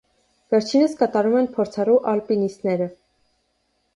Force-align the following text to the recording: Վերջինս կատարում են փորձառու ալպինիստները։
Վերջինս 0.53 0.95
կատարում 1.01 1.35
են 1.41 1.49
փորձառու 1.57 1.99
ալպինիստները։ 2.13 2.87